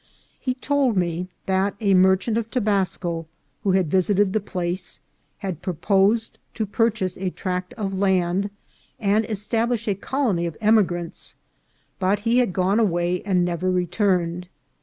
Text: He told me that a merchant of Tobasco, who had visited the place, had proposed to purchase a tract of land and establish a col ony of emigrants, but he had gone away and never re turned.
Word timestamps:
He 0.39 0.55
told 0.55 0.97
me 0.97 1.27
that 1.45 1.75
a 1.79 1.93
merchant 1.93 2.35
of 2.35 2.49
Tobasco, 2.49 3.27
who 3.63 3.73
had 3.73 3.91
visited 3.91 4.33
the 4.33 4.39
place, 4.39 4.99
had 5.37 5.61
proposed 5.61 6.39
to 6.55 6.65
purchase 6.65 7.19
a 7.19 7.29
tract 7.29 7.73
of 7.75 7.95
land 7.95 8.49
and 8.99 9.25
establish 9.25 9.87
a 9.87 9.93
col 9.93 10.29
ony 10.29 10.47
of 10.47 10.57
emigrants, 10.59 11.35
but 11.99 12.21
he 12.21 12.39
had 12.39 12.51
gone 12.51 12.79
away 12.79 13.21
and 13.25 13.45
never 13.45 13.69
re 13.69 13.85
turned. 13.85 14.47